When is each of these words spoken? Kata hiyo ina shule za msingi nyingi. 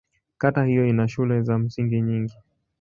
Kata 0.37 0.63
hiyo 0.65 0.87
ina 0.87 1.07
shule 1.07 1.41
za 1.41 1.57
msingi 1.57 2.01
nyingi. 2.01 2.33